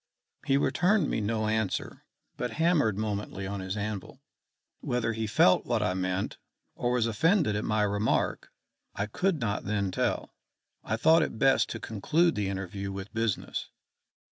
He 0.47 0.57
returned 0.57 1.11
me 1.11 1.21
no 1.21 1.45
answer, 1.47 2.07
but 2.35 2.53
hammered 2.53 2.97
momently 2.97 3.45
on 3.45 3.59
his 3.59 3.77
anvil. 3.77 4.19
Whether 4.79 5.13
he 5.13 5.27
felt 5.27 5.63
what 5.67 5.83
I 5.83 5.93
meant, 5.93 6.39
or 6.73 6.91
was 6.93 7.05
offended 7.05 7.55
at 7.55 7.63
my 7.65 7.83
remark, 7.83 8.49
I 8.95 9.05
could 9.05 9.39
not 9.39 9.65
then 9.65 9.91
tell. 9.91 10.33
I 10.83 10.97
thought 10.97 11.21
it 11.21 11.37
best 11.37 11.69
to 11.69 11.79
conclude 11.79 12.33
the 12.33 12.49
interview 12.49 12.91
with 12.91 13.13
business. 13.13 13.69